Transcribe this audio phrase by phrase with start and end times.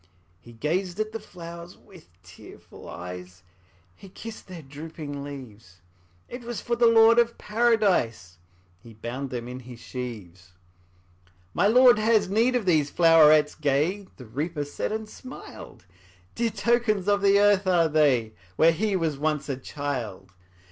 [0.41, 3.43] ''He gazed at the flowers with tearful eyes,
[3.95, 5.75] He kissed their drooping leaves;
[6.27, 8.39] It was for the Lord of Paradise
[8.79, 10.53] He bound them in his sheaves.
[11.55, 15.85] ``My Lord has need of these flowerets gay,'' The Reaper said, and smiled;
[16.35, 20.33] ``Dear tokens of the earth are they, Where he was once a child.